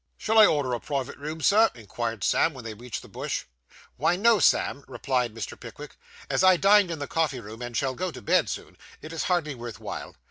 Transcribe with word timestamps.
'Shall 0.17 0.39
I 0.39 0.47
order 0.47 0.73
a 0.73 0.79
private 0.79 1.15
room, 1.19 1.41
Sir?' 1.41 1.69
inquired 1.75 2.23
Sam, 2.23 2.55
when 2.55 2.63
they 2.63 2.73
reached 2.73 3.03
the 3.03 3.07
Bush. 3.07 3.43
'Why, 3.97 4.15
no, 4.15 4.39
Sam,' 4.39 4.83
replied 4.87 5.31
Mr. 5.35 5.59
Pickwick; 5.59 5.95
'as 6.27 6.43
I 6.43 6.57
dined 6.57 6.89
in 6.89 6.97
the 6.97 7.05
coffee 7.05 7.39
room, 7.39 7.61
and 7.61 7.77
shall 7.77 7.93
go 7.93 8.09
to 8.09 8.19
bed 8.23 8.49
soon, 8.49 8.79
it 9.03 9.13
is 9.13 9.25
hardly 9.25 9.53
worth 9.53 9.79
while. 9.79 10.15